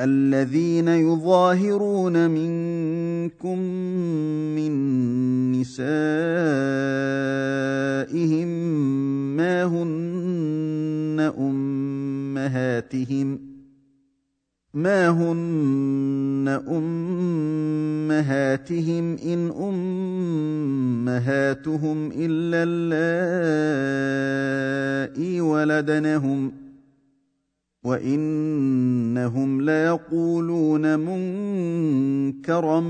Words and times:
الذين 0.00 0.88
يظاهرون 0.88 2.30
منكم 2.30 3.58
من 4.56 4.72
نسائهم 5.52 5.82
ما 9.36 9.64
هن 9.64 11.32
أمهاتهم 11.38 13.40
ما 14.74 15.08
هن 15.08 16.48
أمهاتهم 18.08 19.16
إن 19.16 19.50
أمهاتهم 21.08 22.12
إلا 22.16 22.62
اللائي 22.68 23.00
ولدنهم 25.40 26.61
وانهم 27.84 29.60
ليقولون 29.62 30.98
منكرا 30.98 32.80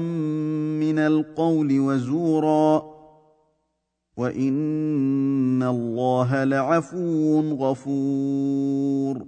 من 0.81 0.99
القول 0.99 1.81
وزورا 1.81 2.83
وان 4.17 5.63
الله 5.63 6.45
لعفو 6.45 7.41
غفور 7.41 9.27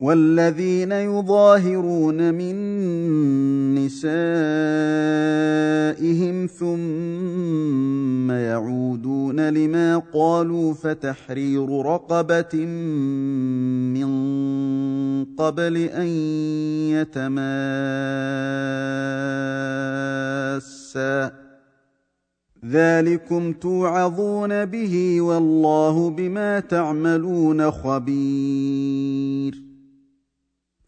والذين 0.00 0.92
يظاهرون 0.92 2.34
من 2.34 2.54
نسائهم 3.74 4.06
ثم 6.46 8.30
يعودون 8.30 9.48
لما 9.48 9.98
قالوا 9.98 10.74
فتحرير 10.74 11.82
رقبه 11.82 12.64
قبل 15.38 15.76
أن 15.76 16.06
يتماسا. 16.90 17.38
ذلكم 22.64 23.52
توعظون 23.52 24.64
به 24.64 25.20
والله 25.20 26.10
بما 26.10 26.60
تعملون 26.60 27.70
خبير. 27.70 29.67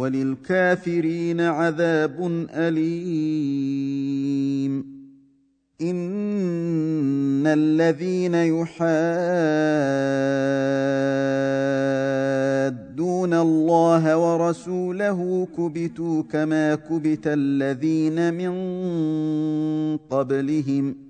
وللكافرين 0.00 1.40
عذاب 1.40 2.46
أليم. 2.50 4.20
إن 5.80 7.46
الذين 7.46 8.34
يحادون 8.34 8.74
الله 13.34 14.16
ورسوله 14.16 15.48
كبتوا 15.56 16.22
كما 16.22 16.74
كبت 16.74 17.26
الذين 17.26 18.34
من 18.34 18.52
قبلهم 19.96 21.09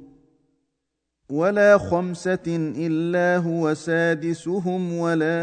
ولا 1.31 1.77
خمسة 1.77 2.73
إلا 2.77 3.37
هو 3.37 3.73
سادسهم 3.73 4.93
ولا 4.93 5.41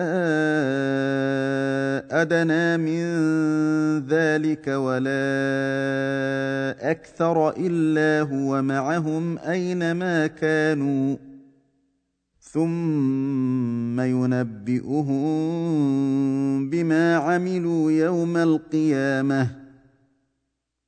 أدنى 2.23 2.77
من 2.77 3.05
ذلك 4.07 4.69
ولا 4.69 5.11
أكثر 6.91 7.51
إلا 7.57 8.31
هو 8.31 8.63
معهم 8.63 9.39
أينما 9.39 10.27
كانوا. 10.27 11.17
ثم 12.41 14.01
ينبئهم 14.01 15.21
بما 16.71 17.17
عملوا 17.17 17.93
يوم 17.93 18.37
القيامة. 18.37 19.68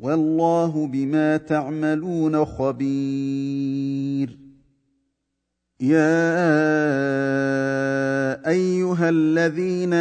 والله 0.00 0.86
بما 0.86 1.36
تعملون 1.36 2.44
خبير. 2.44 4.38
يا 5.80 6.20
أيها 8.48 9.08
الذين 9.08 9.94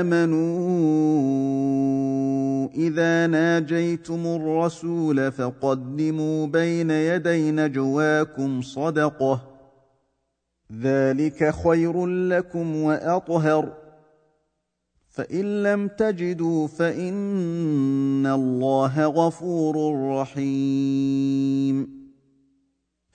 آمنوا 0.00 0.56
إذا 2.74 3.26
ناجيتم 3.26 4.26
الرسول 4.26 5.32
فقدموا 5.32 6.46
بين 6.46 6.90
يدي 6.90 7.50
نجواكم 7.50 8.62
صدقة. 8.62 9.40
ذلك 10.82 11.54
خير 11.54 12.06
لكم 12.06 12.76
وأطهر. 12.76 13.85
فإن 15.16 15.62
لم 15.62 15.88
تجدوا 15.88 16.66
فإن 16.66 18.26
الله 18.26 19.06
غفور 19.06 19.94
رحيم. 20.20 21.88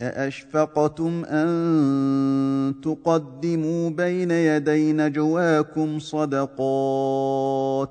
أأشفقتم 0.01 1.25
أن 1.25 2.75
تقدموا 2.83 3.89
بين 3.89 4.31
يدي 4.31 4.94
نجواكم 4.94 6.00
صدقات؟ 6.00 7.89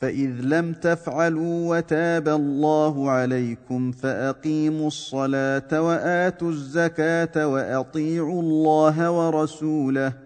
فإذ 0.00 0.30
لم 0.40 0.72
تفعلوا 0.72 1.76
وتاب 1.76 2.28
الله 2.28 3.10
عليكم 3.10 3.92
فأقيموا 3.92 4.86
الصلاة 4.86 5.82
وآتوا 5.82 6.50
الزكاة 6.50 7.46
وأطيعوا 7.48 8.42
الله 8.42 9.10
ورسوله. 9.10 10.25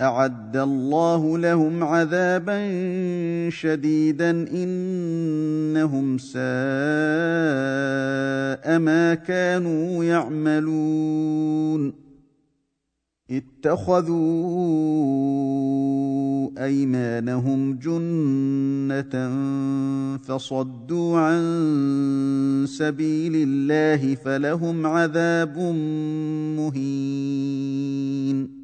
أعد 0.00 0.56
الله 0.56 1.38
لهم 1.38 1.84
عذابا 1.84 2.70
شديدا 3.50 4.30
إنهم 4.30 6.18
ساء 6.18 6.34
ما 8.78 9.14
كانوا 9.14 10.04
يعملون. 10.04 11.92
اتخذوا 13.30 14.14
أيمانهم 16.64 17.78
جنة 17.78 19.30
فصدوا 20.18 21.18
عن 21.18 21.44
سبيل 22.68 23.32
الله 23.36 24.14
فلهم 24.14 24.86
عذاب 24.86 25.58
مهين. 26.58 28.63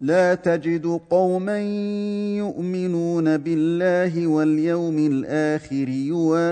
لا 0.00 0.34
تجد 0.34 1.00
قوما 1.10 1.58
يؤمنون 2.38 3.36
بالله 3.36 4.26
واليوم 4.26 4.98
الآخر 4.98 5.88
يوادون 5.88 6.48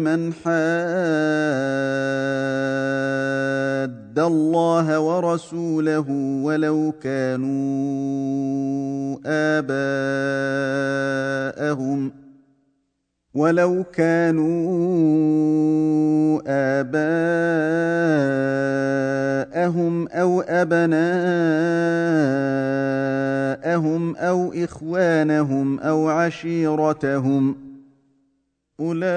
من 0.00 0.32
حاد 0.32 0.50
الله 4.18 5.00
ورسوله 5.00 6.10
ولو 6.42 6.92
كانوا 7.02 8.30
آباءهم 9.58 10.60
ولو 13.34 13.84
كانوا 13.84 14.70
آباءهم 16.46 18.19
أبناءهم 20.62 21.00
أو 24.16 24.52
إخوانهم 24.52 25.78
أو 25.78 26.08
عشيرتهم. 26.08 27.70
أولئك 28.80 29.10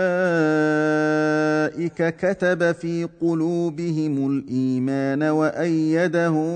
كتب 2.16 2.72
في 2.72 3.08
قلوبهم 3.22 4.32
الإيمان 4.32 5.24
وأيدهم 5.24 6.54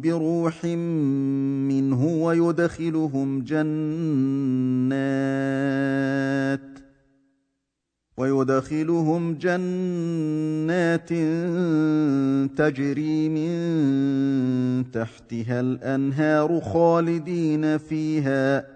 بروح 0.00 0.64
منه 0.64 2.06
ويدخلهم 2.06 3.44
جنات. 3.44 3.64
ويدخلهم 8.16 9.34
جنات 9.34 11.08
تجري 12.58 13.28
من 13.28 14.90
تحتها 14.90 15.60
الأنهار 15.60 16.60
خالدين 16.60 17.78
فيها. 17.78 18.66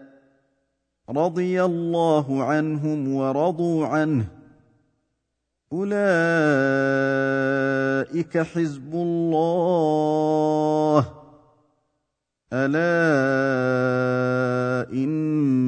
رضي 1.11 1.65
الله 1.65 2.45
عنهم 2.45 3.15
ورضوا 3.15 3.87
عنه. 3.87 4.25
أولئك 5.73 5.99
حزب 8.39 8.95
الله. 8.95 11.09
ألا 12.53 12.89
إن 14.93 15.68